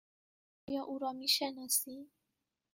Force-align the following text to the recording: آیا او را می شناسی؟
آیا 0.67 0.81
او 0.89 0.99
را 0.99 1.11
می 1.13 1.27
شناسی؟ 1.27 2.09